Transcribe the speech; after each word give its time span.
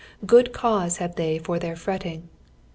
Good 0.25 0.51
cause 0.51 0.97
have 0.97 1.13
they 1.15 1.37
for 1.37 1.59
their 1.59 1.75
fretting. 1.75 2.27